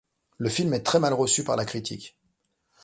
Le 0.39 0.49
film 0.49 0.73
est 0.73 0.81
très 0.81 0.99
mal 0.99 1.13
reçu 1.13 1.43
par 1.43 1.55
la 1.55 1.63
critique. 1.63 2.17